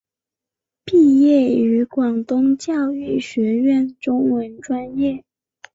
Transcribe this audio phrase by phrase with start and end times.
[0.83, 5.23] 毕业于广东教育学院中文专业。